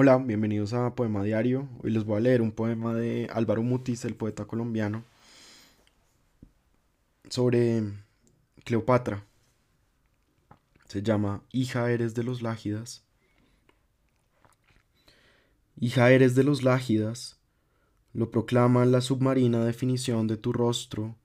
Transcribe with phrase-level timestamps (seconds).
[0.00, 1.68] Hola, bienvenidos a Poema Diario.
[1.82, 5.02] Hoy les voy a leer un poema de Álvaro Mutis, el poeta colombiano,
[7.28, 7.82] sobre
[8.62, 9.24] Cleopatra.
[10.86, 13.02] Se llama Hija eres de los Lágidas.
[15.80, 17.40] Hija eres de los Lágidas,
[18.14, 21.16] lo proclama la submarina definición de tu rostro,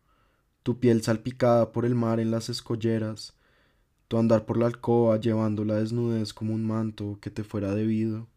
[0.64, 3.36] tu piel salpicada por el mar en las escolleras,
[4.08, 8.33] tu andar por la alcoba llevando la desnudez como un manto que te fuera debido.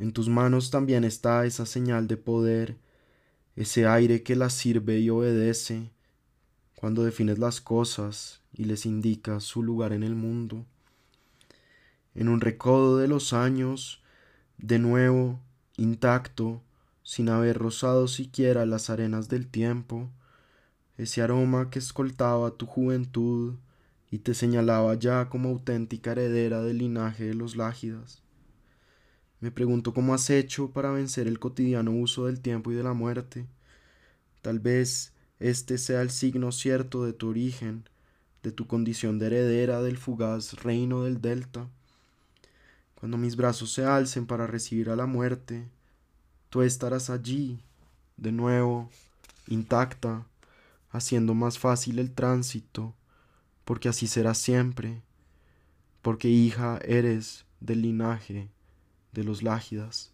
[0.00, 2.78] En tus manos también está esa señal de poder,
[3.54, 5.90] ese aire que las sirve y obedece
[6.74, 10.64] cuando defines las cosas y les indicas su lugar en el mundo.
[12.14, 14.02] En un recodo de los años,
[14.56, 15.38] de nuevo,
[15.76, 16.62] intacto,
[17.02, 20.08] sin haber rozado siquiera las arenas del tiempo,
[20.96, 23.56] ese aroma que escoltaba tu juventud
[24.10, 28.22] y te señalaba ya como auténtica heredera del linaje de los Lágidas.
[29.40, 32.92] Me pregunto cómo has hecho para vencer el cotidiano uso del tiempo y de la
[32.92, 33.46] muerte.
[34.42, 37.88] Tal vez este sea el signo cierto de tu origen,
[38.42, 41.66] de tu condición de heredera del fugaz reino del delta.
[42.96, 45.66] Cuando mis brazos se alcen para recibir a la muerte,
[46.50, 47.60] tú estarás allí,
[48.18, 48.90] de nuevo,
[49.48, 50.26] intacta,
[50.90, 52.94] haciendo más fácil el tránsito,
[53.64, 55.00] porque así será siempre,
[56.02, 58.50] porque hija eres del linaje
[59.12, 60.12] de los Lágidas.